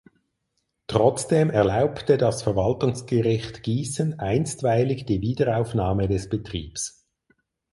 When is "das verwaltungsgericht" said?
2.17-3.61